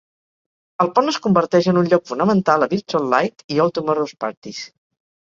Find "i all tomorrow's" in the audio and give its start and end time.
3.57-4.19